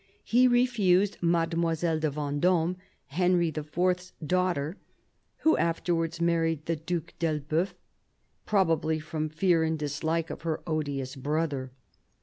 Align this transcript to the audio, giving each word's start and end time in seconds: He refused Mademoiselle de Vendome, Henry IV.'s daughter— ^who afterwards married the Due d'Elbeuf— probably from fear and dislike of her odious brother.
He 0.23 0.47
refused 0.47 1.19
Mademoiselle 1.21 1.99
de 1.99 2.09
Vendome, 2.09 2.75
Henry 3.09 3.49
IV.'s 3.49 4.13
daughter— 4.25 4.75
^who 5.45 5.59
afterwards 5.59 6.19
married 6.19 6.65
the 6.65 6.75
Due 6.75 7.03
d'Elbeuf— 7.19 7.75
probably 8.47 8.99
from 8.99 9.29
fear 9.29 9.61
and 9.63 9.77
dislike 9.77 10.31
of 10.31 10.41
her 10.41 10.61
odious 10.65 11.15
brother. 11.15 11.71